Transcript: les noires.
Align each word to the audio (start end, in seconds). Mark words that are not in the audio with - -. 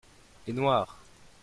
les 0.47 0.53
noires. 0.53 0.97